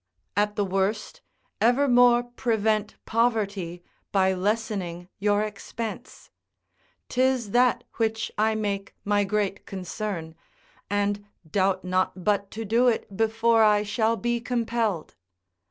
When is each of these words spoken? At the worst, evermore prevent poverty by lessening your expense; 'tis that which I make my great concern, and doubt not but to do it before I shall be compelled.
At 0.35 0.55
the 0.55 0.65
worst, 0.65 1.21
evermore 1.61 2.23
prevent 2.23 2.95
poverty 3.05 3.83
by 4.11 4.33
lessening 4.33 5.09
your 5.19 5.43
expense; 5.43 6.31
'tis 7.07 7.51
that 7.51 7.83
which 7.97 8.31
I 8.35 8.55
make 8.55 8.95
my 9.05 9.23
great 9.23 9.67
concern, 9.67 10.33
and 10.89 11.23
doubt 11.47 11.83
not 11.85 12.23
but 12.23 12.49
to 12.49 12.65
do 12.65 12.87
it 12.87 13.15
before 13.15 13.61
I 13.63 13.83
shall 13.83 14.17
be 14.17 14.41
compelled. 14.41 15.13